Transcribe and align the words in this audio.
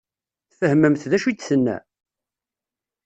Tfehmemt 0.49 1.03
d 1.11 1.13
acu 1.17 1.27
i 1.31 1.33
d-tenna? 1.35 1.77